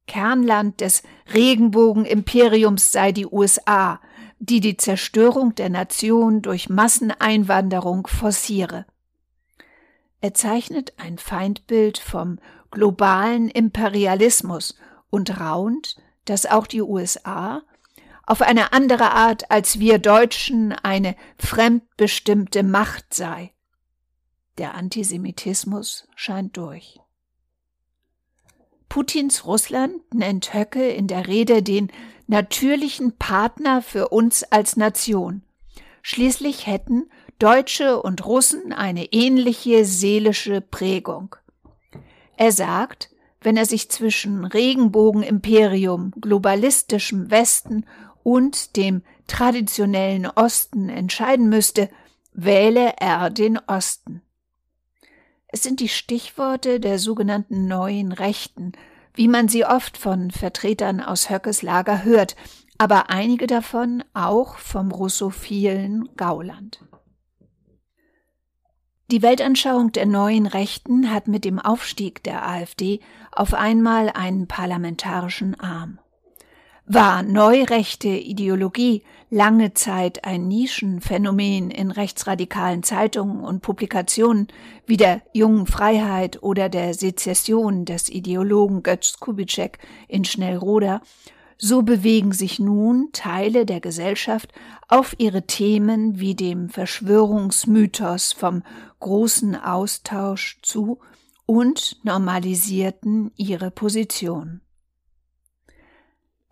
Kernland 0.07 0.81
des 0.81 1.03
Regenbogenimperiums 1.31 2.91
sei 2.91 3.11
die 3.11 3.27
USA, 3.27 4.01
die 4.39 4.61
die 4.61 4.77
Zerstörung 4.77 5.53
der 5.53 5.69
Nation 5.69 6.41
durch 6.41 6.67
Masseneinwanderung 6.67 8.07
forciere. 8.07 8.87
Er 10.21 10.33
zeichnet 10.33 10.93
ein 10.97 11.19
Feindbild 11.19 11.99
vom 11.99 12.39
globalen 12.71 13.47
Imperialismus 13.47 14.75
und 15.11 15.39
raunt, 15.39 15.97
dass 16.25 16.47
auch 16.47 16.65
die 16.65 16.81
USA 16.81 17.61
auf 18.25 18.41
eine 18.41 18.73
andere 18.73 19.11
Art 19.11 19.51
als 19.51 19.79
wir 19.79 19.99
Deutschen 19.99 20.73
eine 20.73 21.15
fremdbestimmte 21.37 22.63
Macht 22.63 23.13
sei. 23.13 23.53
Der 24.57 24.75
Antisemitismus 24.75 26.07
scheint 26.15 26.57
durch. 26.57 26.99
Putins 28.89 29.45
Russland 29.45 30.13
nennt 30.13 30.53
Höcke 30.53 30.89
in 30.89 31.07
der 31.07 31.27
Rede 31.27 31.63
den 31.63 31.91
natürlichen 32.27 33.17
Partner 33.17 33.81
für 33.81 34.09
uns 34.09 34.43
als 34.43 34.75
Nation. 34.75 35.43
Schließlich 36.01 36.67
hätten 36.67 37.09
Deutsche 37.39 38.01
und 38.01 38.25
Russen 38.25 38.73
eine 38.73 39.05
ähnliche 39.13 39.85
seelische 39.85 40.61
Prägung. 40.61 41.35
Er 42.37 42.51
sagt, 42.51 43.09
wenn 43.41 43.57
er 43.57 43.65
sich 43.65 43.89
zwischen 43.89 44.45
Regenbogenimperium, 44.45 46.11
globalistischem 46.19 47.31
Westen 47.31 47.85
und 48.23 48.75
dem 48.75 49.03
traditionellen 49.27 50.25
Osten 50.25 50.89
entscheiden 50.89 51.49
müsste, 51.49 51.89
wähle 52.33 52.93
er 52.97 53.29
den 53.29 53.57
Osten. 53.59 54.21
Es 55.47 55.63
sind 55.63 55.79
die 55.79 55.89
Stichworte 55.89 56.79
der 56.79 56.97
sogenannten 56.97 57.67
neuen 57.67 58.11
Rechten, 58.11 58.71
wie 59.13 59.27
man 59.27 59.47
sie 59.49 59.65
oft 59.65 59.97
von 59.97 60.31
Vertretern 60.31 61.01
aus 61.01 61.29
Höckes 61.29 61.61
Lager 61.61 62.03
hört, 62.03 62.35
aber 62.77 63.09
einige 63.09 63.47
davon 63.47 64.03
auch 64.13 64.57
vom 64.57 64.91
russophilen 64.91 66.09
Gauland. 66.15 66.83
Die 69.11 69.21
Weltanschauung 69.21 69.91
der 69.91 70.05
neuen 70.05 70.45
Rechten 70.45 71.11
hat 71.11 71.27
mit 71.27 71.43
dem 71.43 71.59
Aufstieg 71.59 72.23
der 72.23 72.47
AfD 72.47 73.01
auf 73.33 73.53
einmal 73.53 74.09
einen 74.09 74.47
parlamentarischen 74.47 75.59
Arm. 75.59 75.99
War 76.93 77.23
neurechte 77.23 78.09
Ideologie 78.09 79.03
lange 79.29 79.73
Zeit 79.73 80.25
ein 80.25 80.49
Nischenphänomen 80.49 81.71
in 81.71 81.89
rechtsradikalen 81.89 82.83
Zeitungen 82.83 83.45
und 83.45 83.61
Publikationen 83.61 84.49
wie 84.85 84.97
der 84.97 85.21
Jungen 85.31 85.67
Freiheit 85.67 86.43
oder 86.43 86.67
der 86.67 86.93
Sezession 86.93 87.85
des 87.85 88.09
Ideologen 88.09 88.83
Götz 88.83 89.21
Kubitschek 89.21 89.77
in 90.09 90.25
Schnellroda, 90.25 90.99
so 91.57 91.81
bewegen 91.81 92.33
sich 92.33 92.59
nun 92.59 93.07
Teile 93.13 93.65
der 93.65 93.79
Gesellschaft 93.79 94.51
auf 94.89 95.15
ihre 95.17 95.47
Themen 95.47 96.19
wie 96.19 96.35
dem 96.35 96.67
Verschwörungsmythos 96.67 98.33
vom 98.33 98.63
großen 98.99 99.55
Austausch 99.55 100.59
zu 100.61 100.99
und 101.45 102.03
normalisierten 102.03 103.31
ihre 103.37 103.71
Position. 103.71 104.59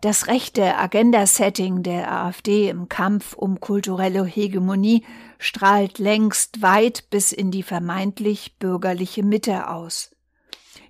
Das 0.00 0.28
rechte 0.28 0.78
Agenda-Setting 0.78 1.82
der 1.82 2.10
AfD 2.10 2.70
im 2.70 2.88
Kampf 2.88 3.34
um 3.34 3.60
kulturelle 3.60 4.24
Hegemonie 4.24 5.04
strahlt 5.38 5.98
längst 5.98 6.62
weit 6.62 7.10
bis 7.10 7.32
in 7.32 7.50
die 7.50 7.62
vermeintlich 7.62 8.56
bürgerliche 8.58 9.22
Mitte 9.22 9.68
aus. 9.68 10.10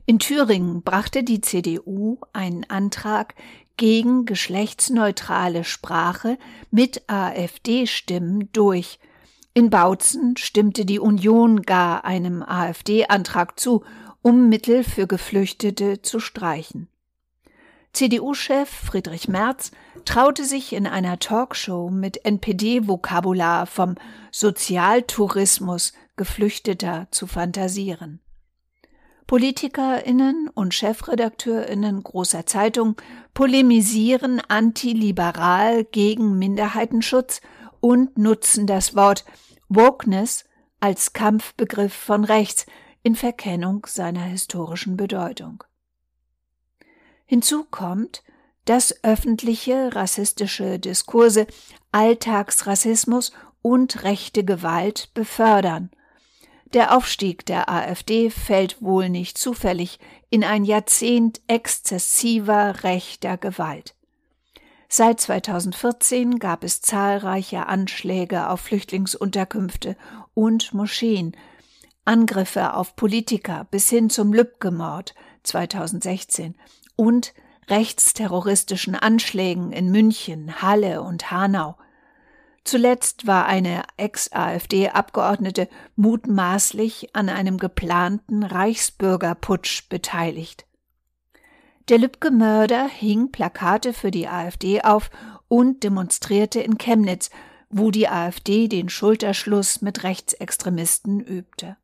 In 0.06 0.20
Thüringen 0.20 0.82
brachte 0.82 1.24
die 1.24 1.40
CDU 1.40 2.18
einen 2.32 2.70
Antrag 2.70 3.34
gegen 3.76 4.26
geschlechtsneutrale 4.26 5.64
Sprache 5.64 6.38
mit 6.70 7.02
AfD-Stimmen 7.08 8.52
durch. 8.52 9.00
In 9.54 9.70
Bautzen 9.70 10.36
stimmte 10.36 10.84
die 10.84 11.00
Union 11.00 11.62
gar 11.62 12.04
einem 12.04 12.44
AfD-Antrag 12.44 13.58
zu, 13.58 13.82
um 14.22 14.48
Mittel 14.48 14.84
für 14.84 15.08
Geflüchtete 15.08 16.00
zu 16.00 16.20
streichen. 16.20 16.89
CDU-Chef 17.92 18.68
Friedrich 18.68 19.28
Merz 19.28 19.72
traute 20.04 20.44
sich 20.44 20.72
in 20.72 20.86
einer 20.86 21.18
Talkshow 21.18 21.90
mit 21.90 22.24
NPD-Vokabular 22.24 23.66
vom 23.66 23.96
Sozialtourismus 24.30 25.92
Geflüchteter 26.16 27.08
zu 27.10 27.26
fantasieren. 27.26 28.20
PolitikerInnen 29.26 30.48
und 30.52 30.74
ChefredakteurInnen 30.74 32.02
großer 32.02 32.46
Zeitung 32.46 32.96
polemisieren 33.32 34.40
antiliberal 34.48 35.84
gegen 35.84 36.38
Minderheitenschutz 36.38 37.40
und 37.80 38.18
nutzen 38.18 38.66
das 38.66 38.96
Wort 38.96 39.24
Wokeness 39.68 40.44
als 40.80 41.12
Kampfbegriff 41.12 41.94
von 41.94 42.24
rechts 42.24 42.66
in 43.02 43.14
Verkennung 43.14 43.86
seiner 43.86 44.24
historischen 44.24 44.96
Bedeutung. 44.96 45.62
Hinzu 47.30 47.62
kommt, 47.70 48.24
dass 48.64 49.04
öffentliche 49.04 49.94
rassistische 49.94 50.80
Diskurse 50.80 51.46
Alltagsrassismus 51.92 53.30
und 53.62 54.02
rechte 54.02 54.42
Gewalt 54.42 55.10
befördern. 55.14 55.90
Der 56.72 56.96
Aufstieg 56.96 57.46
der 57.46 57.68
AfD 57.68 58.30
fällt 58.30 58.82
wohl 58.82 59.08
nicht 59.08 59.38
zufällig 59.38 60.00
in 60.28 60.42
ein 60.42 60.64
Jahrzehnt 60.64 61.40
exzessiver 61.46 62.82
rechter 62.82 63.36
Gewalt. 63.36 63.94
Seit 64.88 65.20
2014 65.20 66.40
gab 66.40 66.64
es 66.64 66.82
zahlreiche 66.82 67.68
Anschläge 67.68 68.48
auf 68.48 68.62
Flüchtlingsunterkünfte 68.62 69.96
und 70.34 70.74
Moscheen, 70.74 71.36
Angriffe 72.04 72.74
auf 72.74 72.96
Politiker 72.96 73.68
bis 73.70 73.88
hin 73.88 74.10
zum 74.10 74.32
Lübcke-Mord 74.32 75.14
2016 75.42 76.54
und 76.96 77.34
rechtsterroristischen 77.68 78.94
Anschlägen 78.94 79.72
in 79.72 79.90
München, 79.90 80.60
Halle 80.60 81.02
und 81.02 81.30
Hanau. 81.30 81.76
Zuletzt 82.64 83.26
war 83.26 83.46
eine 83.46 83.84
Ex-AfD-Abgeordnete 83.96 85.68
mutmaßlich 85.96 87.14
an 87.14 87.28
einem 87.28 87.56
geplanten 87.56 88.42
Reichsbürgerputsch 88.42 89.88
beteiligt. 89.88 90.66
Der 91.88 91.98
Lübcke-Mörder 91.98 92.86
hing 92.86 93.32
Plakate 93.32 93.92
für 93.92 94.10
die 94.10 94.28
AfD 94.28 94.82
auf 94.82 95.10
und 95.48 95.82
demonstrierte 95.82 96.60
in 96.60 96.78
Chemnitz, 96.78 97.30
wo 97.70 97.90
die 97.90 98.08
AfD 98.08 98.68
den 98.68 98.88
Schulterschluss 98.88 99.80
mit 99.80 100.04
Rechtsextremisten 100.04 101.20
übte. 101.20 101.76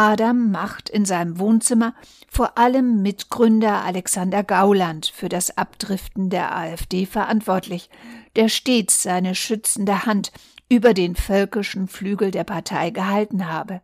Adam 0.00 0.52
macht 0.52 0.88
in 0.88 1.04
seinem 1.04 1.40
Wohnzimmer 1.40 1.92
vor 2.28 2.56
allem 2.56 3.02
Mitgründer 3.02 3.84
Alexander 3.84 4.44
Gauland 4.44 5.06
für 5.06 5.28
das 5.28 5.58
Abdriften 5.58 6.30
der 6.30 6.54
AfD 6.54 7.04
verantwortlich, 7.04 7.90
der 8.36 8.48
stets 8.48 9.02
seine 9.02 9.34
schützende 9.34 10.06
Hand 10.06 10.30
über 10.68 10.94
den 10.94 11.16
völkischen 11.16 11.88
Flügel 11.88 12.30
der 12.30 12.44
Partei 12.44 12.90
gehalten 12.90 13.48
habe. 13.48 13.80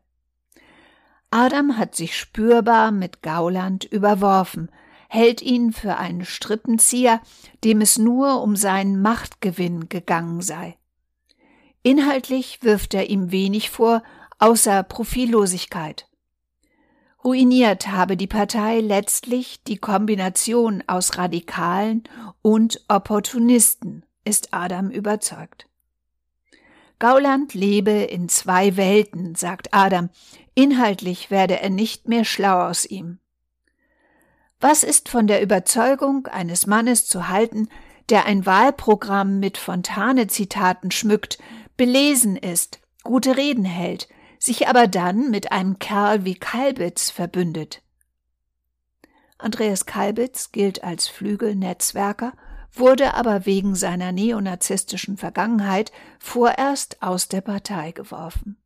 Adam 1.33 1.79
hat 1.79 1.97
sich 1.97 2.17
spürbar 2.17 2.93
mit 2.93 3.21
Gauland 3.21 3.83
überworfen, 3.83 4.71
hält 5.09 5.43
ihn 5.43 5.73
für 5.73 5.97
einen 5.97 6.25
Strippenzieher, 6.25 7.23
dem 7.65 7.81
es 7.81 7.99
nur 7.99 8.41
um 8.41 8.55
seinen 8.55 9.03
Machtgewinn 9.03 9.89
gegangen 9.89 10.43
sei. 10.43 10.77
Inhaltlich 11.83 12.63
wirft 12.63 12.95
er 12.95 13.11
ihm 13.11 13.33
wenig 13.33 13.69
vor, 13.69 14.05
außer 14.45 14.83
Profillosigkeit. 14.83 16.07
Ruiniert 17.25 17.89
habe 17.89 18.19
die 18.19 18.27
Partei 18.27 18.81
letztlich 18.81 19.63
die 19.63 19.79
Kombination 19.79 20.85
aus 20.87 21.17
Radikalen 21.17 22.05
und 22.43 22.85
Opportunisten, 22.89 24.05
ist 24.23 24.53
Adam 24.53 24.91
überzeugt. 24.91 25.67
Gauland 26.99 27.55
lebe 27.55 27.91
in 27.91 28.29
zwei 28.29 28.77
Welten, 28.77 29.35
sagt 29.35 29.73
Adam, 29.73 30.11
inhaltlich 30.55 31.31
werde 31.31 31.61
er 31.61 31.71
nicht 31.71 32.09
mehr 32.09 32.27
schlau 32.27 32.69
aus 32.69 32.85
ihm. 32.85 33.21
Was 34.61 34.83
ist 34.85 35.09
von 35.09 35.27
der 35.27 35.41
Überzeugung 35.41 36.27
eines 36.27 36.67
Mannes 36.67 37.07
zu 37.07 37.29
halten, 37.31 37.71
der 38.11 38.27
ein 38.27 38.45
Wahlprogramm 38.45 39.41
mit 39.41 39.57
Fontane-Zitaten 39.57 40.91
schmückt, 40.91 41.39
belesen 41.79 42.37
ist, 42.37 42.81
gute 43.05 43.39
Reden 43.39 43.65
hält, 43.65 44.07
sich 44.45 44.69
aber 44.69 44.87
dann 44.87 45.31
mit 45.31 45.53
einem 45.53 45.79
Kerl 45.79 46.25
wie 46.25 46.35
Kalbitz 46.35 47.11
verbündet? 47.11 47.83
Andreas 49.39 49.87
Kalbitz 49.87 50.53
gilt 50.53 50.85
als 50.85 51.09
Flügelnetzwerker 51.09 52.33
wurde 52.77 53.15
aber 53.15 53.47
wegen 53.47 53.75
seiner 53.75 54.13
neonazistischen 54.13 55.17
Vergangenheit 55.17 55.93
vorerst 56.19 57.03
aus 57.03 57.29
der 57.29 57.41
Partei 57.41 57.93
geworfen. 57.93 58.57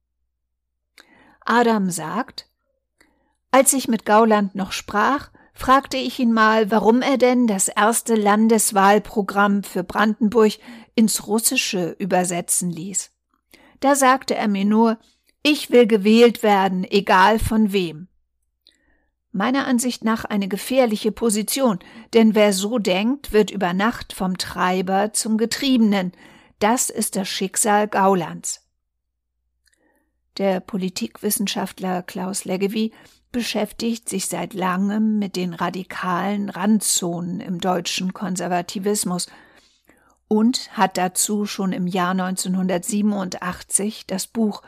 Adam 1.44 1.90
sagt, 1.90 2.48
als 3.50 3.72
ich 3.72 3.88
mit 3.88 4.04
Gauland 4.04 4.54
noch 4.54 4.72
sprach, 4.72 5.30
fragte 5.54 5.96
ich 5.96 6.18
ihn 6.18 6.32
mal, 6.32 6.70
warum 6.70 7.02
er 7.02 7.18
denn 7.18 7.46
das 7.46 7.68
erste 7.68 8.14
Landeswahlprogramm 8.14 9.62
für 9.62 9.82
Brandenburg 9.84 10.54
ins 10.94 11.26
Russische 11.26 11.96
übersetzen 11.98 12.70
ließ. 12.70 13.10
Da 13.80 13.94
sagte 13.94 14.34
er 14.34 14.48
mir 14.48 14.64
nur, 14.64 14.98
ich 15.50 15.70
will 15.70 15.86
gewählt 15.86 16.42
werden, 16.42 16.84
egal 16.84 17.38
von 17.38 17.72
wem 17.72 18.08
meiner 19.32 19.66
Ansicht 19.66 20.04
nach 20.04 20.24
eine 20.24 20.48
gefährliche 20.48 21.12
Position, 21.12 21.78
denn 22.12 22.34
wer 22.34 22.52
so 22.52 22.78
denkt, 22.78 23.32
wird 23.32 23.50
über 23.50 23.72
Nacht 23.72 24.12
vom 24.12 24.36
Treiber 24.36 25.12
zum 25.12 25.38
Getriebenen. 25.38 26.12
Das 26.58 26.90
ist 26.90 27.14
das 27.14 27.28
Schicksal 27.28 27.88
Gaulands. 27.88 28.66
Der 30.38 30.60
Politikwissenschaftler 30.60 32.02
Klaus 32.02 32.44
Leggevi 32.44 32.92
beschäftigt 33.30 34.08
sich 34.08 34.26
seit 34.26 34.54
langem 34.54 35.18
mit 35.18 35.36
den 35.36 35.54
radikalen 35.54 36.48
Randzonen 36.48 37.40
im 37.40 37.60
deutschen 37.60 38.12
Konservativismus 38.12 39.28
und 40.26 40.76
hat 40.76 40.96
dazu 40.96 41.44
schon 41.44 41.72
im 41.72 41.86
Jahr 41.86 42.10
1987 42.10 44.06
das 44.06 44.26
Buch 44.26 44.62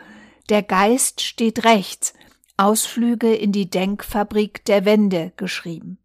Der 0.51 0.65
Geist 0.65 1.21
steht 1.21 1.65
rechts 1.65 2.13
Ausflüge 2.57 3.33
in 3.33 3.53
die 3.53 3.71
Denkfabrik 3.71 4.65
der 4.65 4.85
Wende 4.85 5.33
geschrieben. 5.37 5.99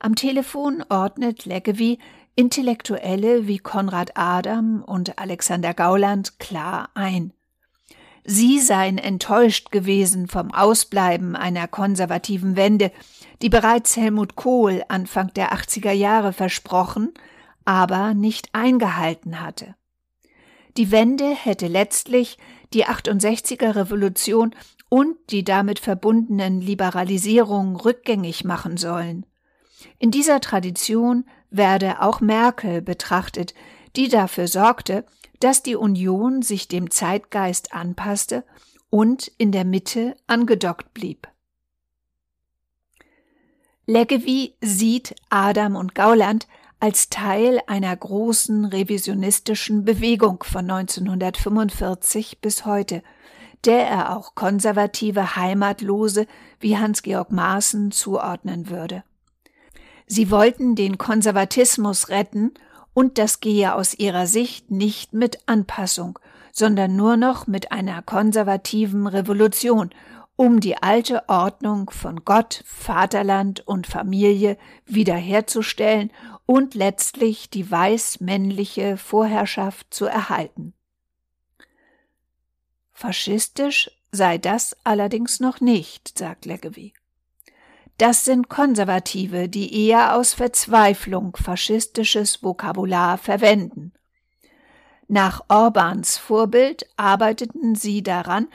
Am 0.00 0.16
Telefon 0.16 0.84
ordnet 0.88 1.46
Leggevi 1.46 2.00
Intellektuelle 2.34 3.46
wie 3.46 3.58
Konrad 3.58 4.16
Adam 4.16 4.82
und 4.82 5.20
Alexander 5.20 5.72
Gauland 5.72 6.40
klar 6.40 6.90
ein. 6.94 7.32
Sie 8.24 8.58
seien 8.58 8.98
enttäuscht 8.98 9.70
gewesen 9.70 10.26
vom 10.26 10.52
Ausbleiben 10.52 11.36
einer 11.36 11.68
konservativen 11.68 12.56
Wende, 12.56 12.90
die 13.40 13.50
bereits 13.50 13.96
Helmut 13.96 14.34
Kohl 14.34 14.82
Anfang 14.88 15.32
der 15.34 15.52
80er 15.52 15.92
Jahre 15.92 16.32
versprochen, 16.32 17.14
aber 17.64 18.14
nicht 18.14 18.48
eingehalten 18.52 19.40
hatte. 19.40 19.76
Die 20.76 20.90
Wende 20.90 21.28
hätte 21.28 21.68
letztlich 21.68 22.38
die 22.74 22.86
68er 22.86 23.76
Revolution 23.76 24.54
und 24.88 25.16
die 25.30 25.44
damit 25.44 25.78
verbundenen 25.78 26.60
Liberalisierungen 26.60 27.76
rückgängig 27.76 28.44
machen 28.44 28.76
sollen. 28.76 29.24
In 29.98 30.10
dieser 30.10 30.40
Tradition 30.40 31.24
werde 31.50 32.02
auch 32.02 32.20
Merkel 32.20 32.82
betrachtet, 32.82 33.54
die 33.96 34.08
dafür 34.08 34.48
sorgte, 34.48 35.04
dass 35.40 35.62
die 35.62 35.76
Union 35.76 36.42
sich 36.42 36.68
dem 36.68 36.90
Zeitgeist 36.90 37.72
anpasste 37.72 38.44
und 38.90 39.32
in 39.38 39.52
der 39.52 39.64
Mitte 39.64 40.16
angedockt 40.26 40.94
blieb. 40.94 41.28
Leggevi 43.86 44.54
sieht 44.60 45.14
Adam 45.28 45.74
und 45.74 45.94
Gauland 45.94 46.46
als 46.82 47.08
Teil 47.08 47.60
einer 47.68 47.96
großen 47.96 48.64
revisionistischen 48.64 49.84
Bewegung 49.84 50.42
von 50.42 50.68
1945 50.68 52.40
bis 52.40 52.64
heute– 52.64 53.02
der 53.64 53.86
er 53.86 54.16
auch 54.16 54.34
konservative 54.34 55.36
Heimatlose 55.36 56.26
wie 56.58 56.76
Hans-Georg 56.78 57.30
Maaßen 57.30 57.92
zuordnen 57.92 58.68
würde. 58.68 59.04
Sie 60.06 60.30
wollten 60.30 60.74
den 60.74 60.98
Konservatismus 60.98 62.08
retten, 62.08 62.52
und 62.94 63.16
das 63.16 63.40
gehe 63.40 63.74
aus 63.74 63.94
ihrer 63.94 64.26
Sicht 64.26 64.70
nicht 64.70 65.14
mit 65.14 65.38
Anpassung, 65.46 66.18
sondern 66.52 66.94
nur 66.94 67.16
noch 67.16 67.46
mit 67.46 67.72
einer 67.72 68.02
konservativen 68.02 69.06
Revolution, 69.06 69.88
um 70.36 70.60
die 70.60 70.76
alte 70.76 71.26
Ordnung 71.28 71.88
von 71.88 72.24
Gott, 72.26 72.62
Vaterland 72.66 73.66
und 73.66 73.86
Familie 73.86 74.58
wiederherzustellen 74.84 76.10
und 76.52 76.74
letztlich 76.74 77.48
die 77.48 77.70
weiß-männliche 77.70 78.98
Vorherrschaft 78.98 79.86
zu 79.94 80.04
erhalten. 80.04 80.74
Faschistisch 82.92 83.90
sei 84.10 84.36
das 84.36 84.76
allerdings 84.84 85.40
noch 85.40 85.62
nicht, 85.62 86.18
sagt 86.18 86.44
Leggevi. 86.44 86.92
Das 87.96 88.26
sind 88.26 88.50
Konservative, 88.50 89.48
die 89.48 89.86
eher 89.86 90.14
aus 90.14 90.34
Verzweiflung 90.34 91.38
faschistisches 91.42 92.42
Vokabular 92.42 93.16
verwenden. 93.16 93.94
Nach 95.08 95.40
Orbans 95.48 96.18
Vorbild 96.18 96.86
arbeiteten 96.98 97.76
sie 97.76 98.02
daran, 98.02 98.48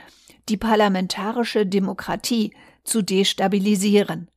die 0.48 0.56
parlamentarische 0.56 1.66
Demokratie 1.66 2.54
zu 2.84 3.02
destabilisieren. 3.02 4.28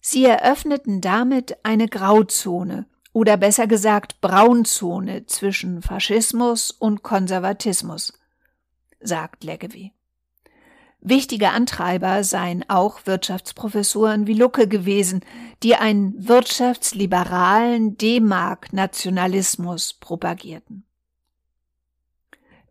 Sie 0.00 0.24
eröffneten 0.24 1.00
damit 1.00 1.58
eine 1.64 1.88
Grauzone 1.88 2.86
oder 3.12 3.36
besser 3.36 3.66
gesagt 3.66 4.20
Braunzone 4.20 5.26
zwischen 5.26 5.82
Faschismus 5.82 6.70
und 6.70 7.02
Konservatismus 7.02 8.12
sagt 9.00 9.44
Leggevi. 9.44 9.92
Wichtige 11.02 11.50
Antreiber 11.50 12.22
seien 12.24 12.68
auch 12.68 13.06
Wirtschaftsprofessoren 13.06 14.26
wie 14.26 14.34
Lucke 14.34 14.68
gewesen, 14.68 15.24
die 15.62 15.76
einen 15.76 16.28
wirtschaftsliberalen 16.28 17.96
D-Mark-Nationalismus 17.96 19.94
propagierten. 19.94 20.84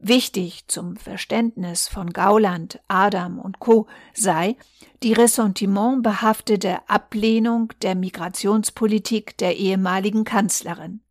Wichtig 0.01 0.63
zum 0.67 0.95
Verständnis 0.95 1.89
von 1.89 2.11
Gauland, 2.11 2.79
Adam 2.87 3.37
und 3.37 3.59
Co. 3.59 3.87
sei 4.13 4.55
die 5.03 5.11
ressentimentbehaftete 5.11 6.87
Ablehnung 6.87 7.73
der 7.81 7.95
Migrationspolitik 7.95 9.37
der 9.37 9.57
ehemaligen 9.57 10.23
Kanzlerin. 10.23 11.01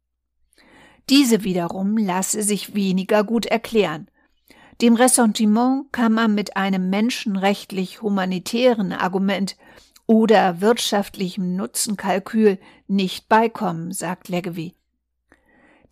Diese 1.11 1.44
wiederum 1.44 1.98
lasse 1.98 2.42
sich 2.42 2.74
weniger 2.74 3.24
gut 3.24 3.44
erklären. 3.44 4.11
Dem 4.81 4.94
Ressentiment 4.94 5.92
kann 5.92 6.14
man 6.14 6.35
mit 6.35 6.57
einem 6.57 6.88
menschenrechtlich 6.88 8.01
humanitären 8.01 8.92
Argument 8.92 9.59
oder 10.07 10.62
wirtschaftlichem 10.62 11.57
Nutzenkalkül 11.57 12.59
nicht 12.87 13.29
beikommen, 13.29 13.92
sagt 13.92 14.31
Leggevi. 14.31 14.77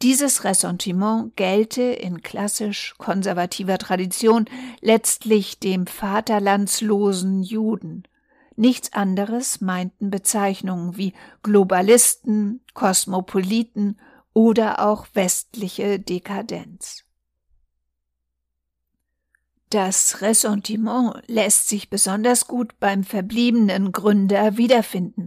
Dieses 0.02 0.44
Ressentiment 0.44 1.36
gelte 1.36 1.82
in 1.82 2.22
klassisch 2.22 2.94
konservativer 2.98 3.78
Tradition 3.78 4.44
letztlich 4.82 5.58
dem 5.58 5.86
vaterlandslosen 5.86 7.42
Juden. 7.42 8.02
Nichts 8.56 8.92
anderes 8.92 9.60
meinten 9.60 10.10
Bezeichnungen 10.10 10.96
wie 10.96 11.14
Globalisten, 11.42 12.60
Kosmopoliten 12.74 13.98
oder 14.34 14.86
auch 14.86 15.06
westliche 15.14 15.98
Dekadenz. 15.98 17.04
Das 19.70 20.20
Ressentiment 20.20 21.22
lässt 21.26 21.68
sich 21.68 21.90
besonders 21.90 22.46
gut 22.46 22.78
beim 22.78 23.02
verbliebenen 23.02 23.92
Gründer 23.92 24.56
wiederfinden, 24.56 25.25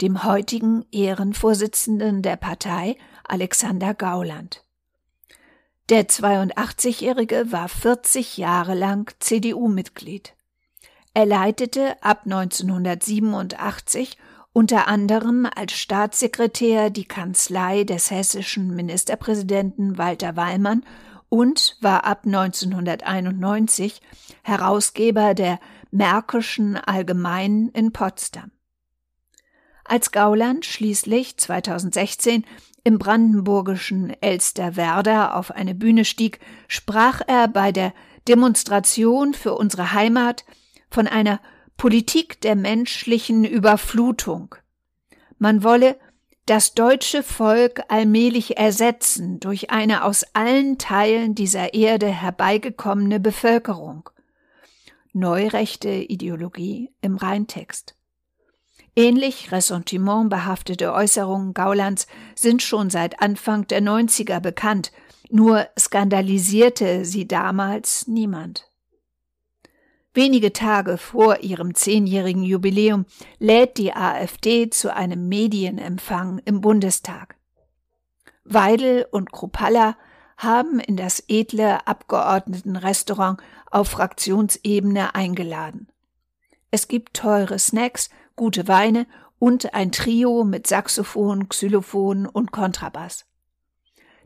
dem 0.00 0.24
heutigen 0.24 0.84
Ehrenvorsitzenden 0.90 2.22
der 2.22 2.36
Partei 2.36 2.96
Alexander 3.24 3.94
Gauland. 3.94 4.64
Der 5.88 6.08
82-Jährige 6.08 7.52
war 7.52 7.68
40 7.68 8.36
Jahre 8.36 8.74
lang 8.74 9.12
CDU-Mitglied. 9.18 10.34
Er 11.14 11.26
leitete 11.26 12.02
ab 12.02 12.22
1987 12.24 14.16
unter 14.54 14.86
anderem 14.86 15.46
als 15.54 15.72
Staatssekretär 15.72 16.90
die 16.90 17.04
Kanzlei 17.04 17.84
des 17.84 18.10
hessischen 18.10 18.74
Ministerpräsidenten 18.74 19.98
Walter 19.98 20.36
Wallmann 20.36 20.84
und 21.28 21.76
war 21.80 22.04
ab 22.04 22.22
1991 22.26 24.02
Herausgeber 24.42 25.34
der 25.34 25.58
Märkischen 25.90 26.76
Allgemeinen 26.76 27.70
in 27.70 27.92
Potsdam. 27.92 28.50
Als 29.92 30.10
Gauland 30.10 30.64
schließlich 30.64 31.36
2016 31.36 32.46
im 32.82 32.98
brandenburgischen 32.98 34.08
Elsterwerda 34.22 35.34
auf 35.34 35.50
eine 35.50 35.74
Bühne 35.74 36.06
stieg, 36.06 36.40
sprach 36.66 37.20
er 37.26 37.46
bei 37.46 37.72
der 37.72 37.92
Demonstration 38.26 39.34
für 39.34 39.52
unsere 39.52 39.92
Heimat 39.92 40.46
von 40.88 41.06
einer 41.06 41.42
Politik 41.76 42.40
der 42.40 42.56
menschlichen 42.56 43.44
Überflutung. 43.44 44.54
Man 45.36 45.62
wolle 45.62 45.98
das 46.46 46.72
deutsche 46.72 47.22
Volk 47.22 47.82
allmählich 47.88 48.56
ersetzen 48.56 49.40
durch 49.40 49.70
eine 49.70 50.04
aus 50.04 50.24
allen 50.32 50.78
Teilen 50.78 51.34
dieser 51.34 51.74
Erde 51.74 52.06
herbeigekommene 52.06 53.20
Bevölkerung. 53.20 54.08
Neurechte 55.12 55.90
Ideologie 55.90 56.90
im 57.02 57.16
Rheintext. 57.16 57.94
Ähnlich 58.94 59.52
ressentimentbehaftete 59.52 60.92
Äußerungen 60.92 61.54
Gaulands 61.54 62.06
sind 62.34 62.62
schon 62.62 62.90
seit 62.90 63.22
Anfang 63.22 63.66
der 63.66 63.80
90er 63.80 64.40
bekannt, 64.40 64.92
nur 65.30 65.66
skandalisierte 65.78 67.06
sie 67.06 67.26
damals 67.26 68.06
niemand. 68.06 68.68
Wenige 70.14 70.52
Tage 70.52 70.98
vor 70.98 71.40
ihrem 71.40 71.74
zehnjährigen 71.74 72.42
Jubiläum 72.42 73.06
lädt 73.38 73.78
die 73.78 73.94
AfD 73.94 74.68
zu 74.68 74.94
einem 74.94 75.26
Medienempfang 75.26 76.42
im 76.44 76.60
Bundestag. 76.60 77.36
Weidel 78.44 79.06
und 79.10 79.32
Kruppalla 79.32 79.96
haben 80.36 80.80
in 80.80 80.98
das 80.98 81.24
edle 81.28 81.86
Abgeordnetenrestaurant 81.86 83.40
auf 83.70 83.88
Fraktionsebene 83.88 85.14
eingeladen. 85.14 85.88
Es 86.70 86.88
gibt 86.88 87.14
teure 87.14 87.58
Snacks 87.58 88.10
gute 88.36 88.68
Weine 88.68 89.06
und 89.38 89.74
ein 89.74 89.92
Trio 89.92 90.44
mit 90.44 90.66
Saxophon, 90.66 91.48
Xylophon 91.48 92.26
und 92.26 92.52
Kontrabass. 92.52 93.26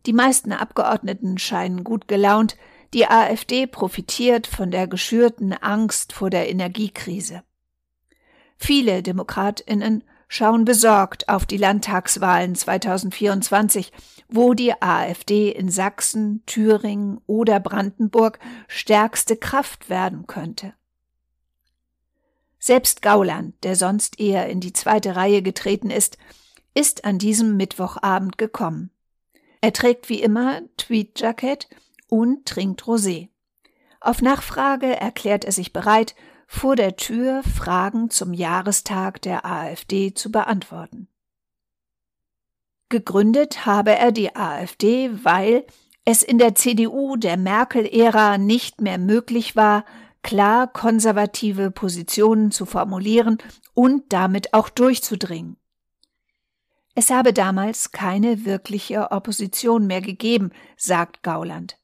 Die 0.06 0.12
meisten 0.12 0.52
Abgeordneten 0.52 1.38
scheinen 1.38 1.84
gut 1.84 2.06
gelaunt, 2.06 2.56
die 2.94 3.06
AfD 3.06 3.66
profitiert 3.66 4.46
von 4.46 4.70
der 4.70 4.86
geschürten 4.86 5.52
Angst 5.52 6.12
vor 6.12 6.30
der 6.30 6.48
Energiekrise. 6.48 7.42
Viele 8.56 9.02
Demokratinnen 9.02 10.04
schauen 10.28 10.64
besorgt 10.64 11.28
auf 11.28 11.46
die 11.46 11.56
Landtagswahlen 11.56 12.54
2024, 12.54 13.92
wo 14.28 14.54
die 14.54 14.80
AfD 14.80 15.50
in 15.50 15.68
Sachsen, 15.70 16.42
Thüringen 16.46 17.20
oder 17.26 17.60
Brandenburg 17.60 18.38
stärkste 18.68 19.36
Kraft 19.36 19.88
werden 19.90 20.26
könnte. 20.26 20.74
Selbst 22.66 23.00
Gauland, 23.00 23.54
der 23.62 23.76
sonst 23.76 24.18
eher 24.18 24.48
in 24.48 24.58
die 24.58 24.72
zweite 24.72 25.14
Reihe 25.14 25.40
getreten 25.40 25.88
ist, 25.88 26.18
ist 26.74 27.04
an 27.04 27.16
diesem 27.16 27.56
Mittwochabend 27.56 28.38
gekommen. 28.38 28.90
Er 29.60 29.72
trägt 29.72 30.08
wie 30.08 30.20
immer 30.20 30.62
Tweedjacket 30.76 31.68
und 32.08 32.44
trinkt 32.44 32.82
Rosé. 32.82 33.28
Auf 34.00 34.20
Nachfrage 34.20 34.96
erklärt 34.96 35.44
er 35.44 35.52
sich 35.52 35.72
bereit, 35.72 36.16
vor 36.48 36.74
der 36.74 36.96
Tür 36.96 37.44
Fragen 37.44 38.10
zum 38.10 38.32
Jahrestag 38.32 39.22
der 39.22 39.44
AfD 39.44 40.12
zu 40.12 40.32
beantworten. 40.32 41.06
Gegründet 42.88 43.64
habe 43.64 43.94
er 43.94 44.10
die 44.10 44.34
AfD, 44.34 45.10
weil 45.22 45.64
es 46.04 46.24
in 46.24 46.38
der 46.38 46.56
CDU 46.56 47.14
der 47.14 47.36
Merkel-Ära 47.36 48.38
nicht 48.38 48.80
mehr 48.80 48.98
möglich 48.98 49.54
war, 49.54 49.84
klar 50.26 50.66
konservative 50.66 51.70
Positionen 51.70 52.50
zu 52.50 52.66
formulieren 52.66 53.38
und 53.74 54.12
damit 54.12 54.54
auch 54.54 54.68
durchzudringen. 54.68 55.56
Es 56.96 57.10
habe 57.10 57.32
damals 57.32 57.92
keine 57.92 58.44
wirkliche 58.44 59.12
Opposition 59.12 59.86
mehr 59.86 60.00
gegeben, 60.00 60.50
sagt 60.76 61.22
Gauland. 61.22 61.78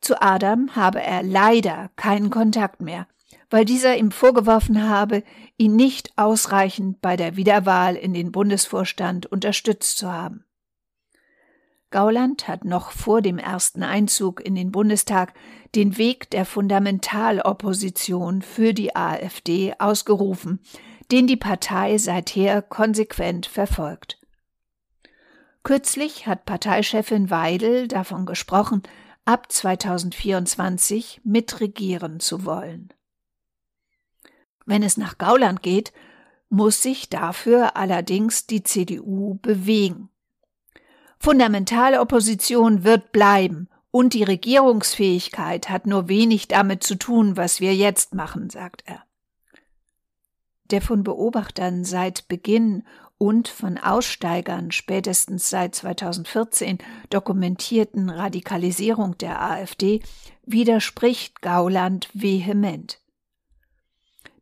Zu 0.00 0.20
Adam 0.20 0.74
habe 0.74 1.00
er 1.00 1.22
leider 1.22 1.90
keinen 1.94 2.30
Kontakt 2.30 2.80
mehr, 2.80 3.06
weil 3.48 3.64
dieser 3.64 3.96
ihm 3.96 4.10
vorgeworfen 4.10 4.88
habe, 4.88 5.22
ihn 5.56 5.76
nicht 5.76 6.10
ausreichend 6.16 7.00
bei 7.00 7.16
der 7.16 7.36
Wiederwahl 7.36 7.94
in 7.94 8.12
den 8.12 8.32
Bundesvorstand 8.32 9.26
unterstützt 9.26 9.98
zu 9.98 10.10
haben. 10.12 10.44
Gauland 11.90 12.48
hat 12.48 12.64
noch 12.64 12.90
vor 12.90 13.22
dem 13.22 13.38
ersten 13.38 13.82
Einzug 13.82 14.44
in 14.44 14.54
den 14.54 14.70
Bundestag 14.70 15.32
den 15.74 15.96
Weg 15.96 16.28
der 16.30 16.44
Fundamentalopposition 16.44 18.42
für 18.42 18.74
die 18.74 18.94
AfD 18.94 19.74
ausgerufen, 19.78 20.60
den 21.10 21.26
die 21.26 21.36
Partei 21.36 21.96
seither 21.96 22.60
konsequent 22.60 23.46
verfolgt. 23.46 24.18
Kürzlich 25.62 26.26
hat 26.26 26.44
Parteichefin 26.44 27.30
Weidel 27.30 27.88
davon 27.88 28.26
gesprochen, 28.26 28.82
ab 29.24 29.50
2024 29.50 31.22
mitregieren 31.24 32.20
zu 32.20 32.44
wollen. 32.44 32.92
Wenn 34.66 34.82
es 34.82 34.96
nach 34.98 35.16
Gauland 35.16 35.62
geht, 35.62 35.92
muss 36.50 36.82
sich 36.82 37.08
dafür 37.08 37.76
allerdings 37.76 38.46
die 38.46 38.62
CDU 38.62 39.38
bewegen. 39.40 40.10
Fundamentale 41.20 42.00
Opposition 42.00 42.84
wird 42.84 43.12
bleiben 43.12 43.68
und 43.90 44.14
die 44.14 44.22
Regierungsfähigkeit 44.22 45.68
hat 45.68 45.86
nur 45.86 46.08
wenig 46.08 46.48
damit 46.48 46.82
zu 46.82 46.94
tun, 46.94 47.36
was 47.36 47.60
wir 47.60 47.74
jetzt 47.74 48.14
machen, 48.14 48.50
sagt 48.50 48.84
er. 48.86 49.02
Der 50.70 50.82
von 50.82 51.02
Beobachtern 51.02 51.84
seit 51.84 52.28
Beginn 52.28 52.84
und 53.16 53.48
von 53.48 53.78
Aussteigern 53.78 54.70
spätestens 54.70 55.50
seit 55.50 55.74
2014 55.74 56.78
dokumentierten 57.10 58.10
Radikalisierung 58.10 59.18
der 59.18 59.42
AfD 59.42 60.00
widerspricht 60.46 61.42
Gauland 61.42 62.08
vehement. 62.14 63.00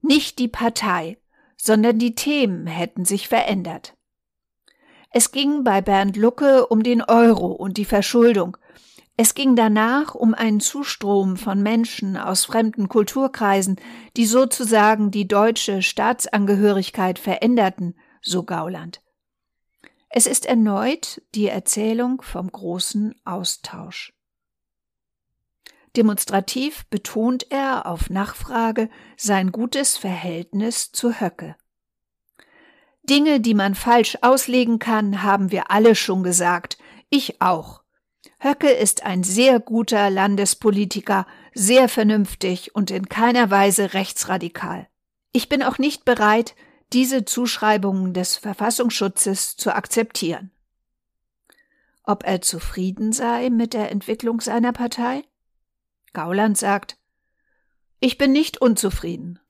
Nicht 0.02 0.38
die 0.38 0.48
Partei, 0.48 1.16
sondern 1.56 1.98
die 1.98 2.14
Themen 2.14 2.66
hätten 2.66 3.04
sich 3.04 3.28
verändert. 3.28 3.95
Es 5.18 5.32
ging 5.32 5.64
bei 5.64 5.80
Bernd 5.80 6.14
Lucke 6.18 6.66
um 6.66 6.82
den 6.82 7.00
Euro 7.00 7.46
und 7.46 7.78
die 7.78 7.86
Verschuldung. 7.86 8.58
Es 9.16 9.32
ging 9.32 9.56
danach 9.56 10.14
um 10.14 10.34
einen 10.34 10.60
Zustrom 10.60 11.38
von 11.38 11.62
Menschen 11.62 12.18
aus 12.18 12.44
fremden 12.44 12.90
Kulturkreisen, 12.90 13.80
die 14.18 14.26
sozusagen 14.26 15.10
die 15.10 15.26
deutsche 15.26 15.80
Staatsangehörigkeit 15.80 17.18
veränderten, 17.18 17.98
so 18.20 18.42
Gauland. 18.42 19.00
Es 20.10 20.26
ist 20.26 20.44
erneut 20.44 21.22
die 21.34 21.48
Erzählung 21.48 22.20
vom 22.20 22.52
großen 22.52 23.14
Austausch. 23.24 24.12
Demonstrativ 25.96 26.84
betont 26.90 27.50
er 27.50 27.86
auf 27.86 28.10
Nachfrage 28.10 28.90
sein 29.16 29.50
gutes 29.50 29.96
Verhältnis 29.96 30.92
zu 30.92 31.22
Höcke. 31.22 31.56
Dinge, 33.06 33.40
die 33.40 33.54
man 33.54 33.74
falsch 33.74 34.18
auslegen 34.20 34.78
kann, 34.78 35.22
haben 35.22 35.50
wir 35.50 35.70
alle 35.70 35.94
schon 35.94 36.22
gesagt, 36.22 36.78
ich 37.08 37.40
auch. 37.40 37.82
Höcke 38.38 38.70
ist 38.70 39.04
ein 39.04 39.22
sehr 39.22 39.60
guter 39.60 40.10
Landespolitiker, 40.10 41.26
sehr 41.54 41.88
vernünftig 41.88 42.74
und 42.74 42.90
in 42.90 43.08
keiner 43.08 43.50
Weise 43.50 43.94
rechtsradikal. 43.94 44.88
Ich 45.32 45.48
bin 45.48 45.62
auch 45.62 45.78
nicht 45.78 46.04
bereit, 46.04 46.54
diese 46.92 47.24
Zuschreibungen 47.24 48.12
des 48.12 48.36
Verfassungsschutzes 48.36 49.56
zu 49.56 49.74
akzeptieren. 49.74 50.50
Ob 52.04 52.24
er 52.24 52.40
zufrieden 52.40 53.12
sei 53.12 53.50
mit 53.50 53.74
der 53.74 53.90
Entwicklung 53.90 54.40
seiner 54.40 54.72
Partei? 54.72 55.24
Gauland 56.12 56.56
sagt, 56.56 56.98
ich 58.00 58.18
bin 58.18 58.32
nicht 58.32 58.60
unzufrieden. 58.60 59.40